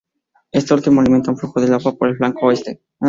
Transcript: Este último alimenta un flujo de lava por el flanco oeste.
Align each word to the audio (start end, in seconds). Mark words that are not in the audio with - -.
Este 0.51 0.73
último 0.73 0.99
alimenta 0.99 1.29
un 1.29 1.37
flujo 1.37 1.61
de 1.61 1.67
lava 1.67 1.93
por 1.93 2.07
el 2.07 2.17
flanco 2.17 2.47
oeste. 2.47 2.81